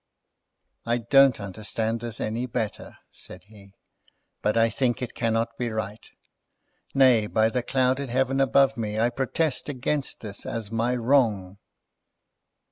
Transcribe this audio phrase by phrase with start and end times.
[0.83, 3.75] "I don't understand this any the better," said he;
[4.41, 6.09] "but I think it cannot be right.
[6.95, 11.59] Nay, by the clouded Heaven above me, I protest against this as my wrong!"